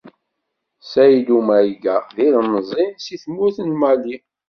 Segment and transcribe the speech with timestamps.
[0.91, 4.15] Sayddu Mayga d ilemẓi seg tmurt n Mali.